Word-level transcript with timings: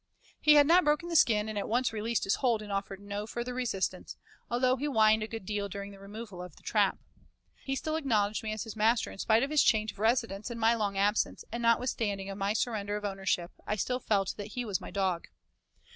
He 0.39 0.55
had 0.55 0.65
not 0.65 0.83
broken 0.83 1.09
the 1.09 1.15
skin 1.15 1.47
and 1.47 1.59
at 1.59 1.69
once 1.69 1.93
released 1.93 2.23
his 2.23 2.37
hold 2.37 2.63
and 2.63 2.71
offered 2.71 2.99
no 2.99 3.27
further 3.27 3.53
resistance, 3.53 4.17
although 4.49 4.75
he 4.75 4.85
whined 4.87 5.21
a 5.21 5.27
good 5.27 5.45
deal 5.45 5.69
during 5.69 5.91
the 5.91 5.99
removal 5.99 6.41
of 6.41 6.55
the 6.55 6.63
trap. 6.63 6.97
He 7.63 7.75
still 7.75 7.95
acknowledged 7.95 8.41
me 8.41 8.49
his 8.49 8.75
master 8.75 9.11
in 9.11 9.19
spite 9.19 9.43
of 9.43 9.51
his 9.51 9.61
change 9.61 9.91
of 9.91 9.99
residence 9.99 10.49
and 10.49 10.59
my 10.59 10.73
long 10.73 10.97
absence, 10.97 11.45
and 11.51 11.61
notwithstanding 11.61 12.35
my 12.35 12.53
surrender 12.53 12.95
of 12.97 13.05
ownership 13.05 13.51
I 13.67 13.75
still 13.75 13.99
felt 13.99 14.33
that 14.37 14.53
he 14.57 14.65
was 14.65 14.81
my 14.81 14.89
dog. 14.89 15.27